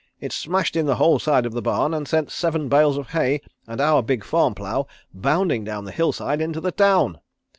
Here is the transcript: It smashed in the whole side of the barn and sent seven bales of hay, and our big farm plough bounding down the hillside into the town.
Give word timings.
It 0.19 0.31
smashed 0.31 0.75
in 0.75 0.87
the 0.87 0.95
whole 0.95 1.19
side 1.19 1.45
of 1.45 1.53
the 1.53 1.61
barn 1.61 1.93
and 1.93 2.07
sent 2.07 2.31
seven 2.31 2.67
bales 2.69 2.97
of 2.97 3.09
hay, 3.09 3.39
and 3.67 3.79
our 3.79 4.01
big 4.01 4.23
farm 4.23 4.55
plough 4.55 4.87
bounding 5.13 5.63
down 5.63 5.85
the 5.85 5.91
hillside 5.91 6.41
into 6.41 6.59
the 6.59 6.71
town. 6.71 7.19